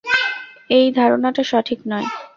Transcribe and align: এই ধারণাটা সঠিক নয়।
এই 0.69 0.85
ধারণাটা 0.91 1.43
সঠিক 1.43 1.79
নয়। 1.85 2.07